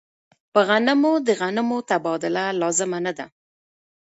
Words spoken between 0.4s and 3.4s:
په غنمو د غنمو تبادله لازمه نه ده.